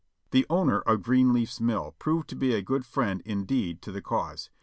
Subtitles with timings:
[0.31, 4.01] The owner of Greenleaf's Mill proved to be a good friend in deed to the
[4.01, 4.49] cause.